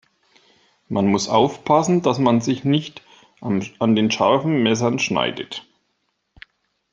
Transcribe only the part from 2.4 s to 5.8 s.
sich nicht an den scharfen Messern schneidet.